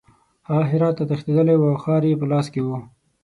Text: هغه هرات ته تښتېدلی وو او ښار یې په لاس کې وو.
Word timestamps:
هغه 0.47 0.63
هرات 0.71 0.95
ته 0.97 1.03
تښتېدلی 1.09 1.55
وو 1.57 1.67
او 1.71 1.79
ښار 1.83 2.01
یې 2.09 2.19
په 2.21 2.25
لاس 2.31 2.45
کې 2.53 2.61
وو. 2.65 2.77